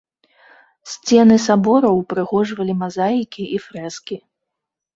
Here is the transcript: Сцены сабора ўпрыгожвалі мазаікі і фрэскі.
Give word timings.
Сцены 0.93 1.37
сабора 1.47 1.91
ўпрыгожвалі 1.99 2.73
мазаікі 2.81 3.43
і 3.59 3.63
фрэскі. 3.69 4.15